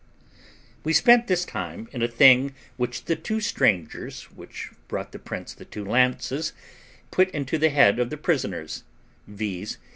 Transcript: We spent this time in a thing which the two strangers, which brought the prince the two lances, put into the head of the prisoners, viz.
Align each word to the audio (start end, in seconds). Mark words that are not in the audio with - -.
We 0.83 0.93
spent 0.93 1.27
this 1.27 1.45
time 1.45 1.87
in 1.91 2.01
a 2.01 2.07
thing 2.07 2.55
which 2.75 3.05
the 3.05 3.15
two 3.15 3.39
strangers, 3.39 4.23
which 4.31 4.71
brought 4.87 5.11
the 5.11 5.19
prince 5.19 5.53
the 5.53 5.63
two 5.63 5.85
lances, 5.85 6.53
put 7.11 7.29
into 7.29 7.59
the 7.59 7.69
head 7.69 7.99
of 7.99 8.09
the 8.09 8.17
prisoners, 8.17 8.83
viz. 9.27 9.77